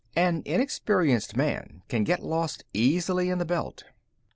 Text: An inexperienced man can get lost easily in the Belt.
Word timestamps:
An 0.15 0.41
inexperienced 0.45 1.37
man 1.37 1.83
can 1.87 2.03
get 2.03 2.23
lost 2.23 2.63
easily 2.73 3.29
in 3.29 3.37
the 3.37 3.45
Belt. 3.45 3.83